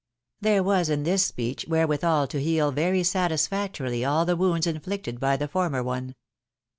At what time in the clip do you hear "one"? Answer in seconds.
5.83-6.15